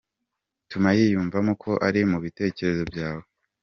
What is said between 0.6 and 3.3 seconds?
Tuma yiyumvamo ko ari mu bitekerezo byawe.